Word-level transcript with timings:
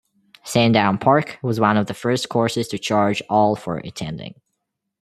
Sandown 0.43 0.97
Park 0.97 1.37
was 1.43 1.59
one 1.59 1.77
of 1.77 1.85
the 1.85 1.93
first 1.93 2.27
courses 2.27 2.67
to 2.69 2.79
charge 2.79 3.21
all 3.29 3.55
for 3.55 3.77
attending. 3.77 4.33